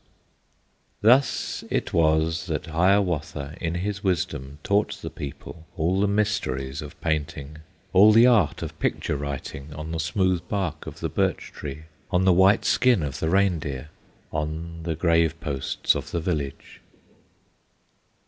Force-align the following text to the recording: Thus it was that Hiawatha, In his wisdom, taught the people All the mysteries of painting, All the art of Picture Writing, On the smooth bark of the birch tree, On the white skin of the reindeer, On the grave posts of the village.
Thus 1.01 1.63
it 1.69 1.93
was 1.93 2.47
that 2.47 2.65
Hiawatha, 2.65 3.53
In 3.61 3.75
his 3.75 4.03
wisdom, 4.03 4.57
taught 4.63 4.95
the 5.03 5.11
people 5.11 5.67
All 5.77 6.01
the 6.01 6.07
mysteries 6.07 6.81
of 6.81 6.99
painting, 7.01 7.59
All 7.93 8.11
the 8.11 8.25
art 8.25 8.63
of 8.63 8.79
Picture 8.79 9.15
Writing, 9.15 9.71
On 9.75 9.91
the 9.91 9.99
smooth 9.99 10.41
bark 10.47 10.87
of 10.87 11.01
the 11.01 11.09
birch 11.09 11.51
tree, 11.53 11.83
On 12.09 12.25
the 12.25 12.33
white 12.33 12.65
skin 12.65 13.03
of 13.03 13.19
the 13.19 13.29
reindeer, 13.29 13.89
On 14.33 14.81
the 14.81 14.95
grave 14.95 15.39
posts 15.39 15.93
of 15.93 16.09
the 16.09 16.19
village. 16.19 16.79